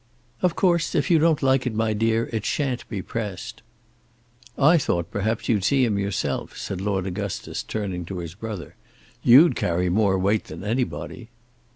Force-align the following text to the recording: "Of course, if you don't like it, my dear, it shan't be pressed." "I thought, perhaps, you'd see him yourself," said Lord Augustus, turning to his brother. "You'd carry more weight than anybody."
"Of 0.41 0.55
course, 0.55 0.95
if 0.95 1.11
you 1.11 1.19
don't 1.19 1.43
like 1.43 1.67
it, 1.67 1.75
my 1.75 1.93
dear, 1.93 2.27
it 2.33 2.43
shan't 2.43 2.89
be 2.89 3.03
pressed." 3.03 3.61
"I 4.57 4.79
thought, 4.79 5.11
perhaps, 5.11 5.47
you'd 5.47 5.63
see 5.63 5.85
him 5.85 5.99
yourself," 5.99 6.57
said 6.57 6.81
Lord 6.81 7.05
Augustus, 7.05 7.61
turning 7.61 8.05
to 8.05 8.17
his 8.17 8.33
brother. 8.33 8.73
"You'd 9.21 9.55
carry 9.55 9.89
more 9.89 10.17
weight 10.17 10.45
than 10.45 10.63
anybody." 10.63 11.29